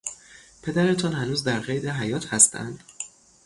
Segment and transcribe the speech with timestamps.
[0.63, 2.79] پدرتان هنوز در قید حیات هستند؟